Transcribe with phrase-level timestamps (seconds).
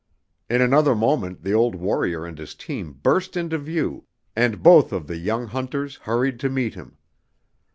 [0.49, 5.05] In another moment the old warrior and his team burst into view and both of
[5.05, 6.97] the young hunters hurried to meet him.